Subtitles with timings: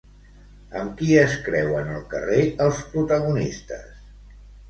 [0.79, 3.87] Amb qui es creuen al carrer els protagonistes?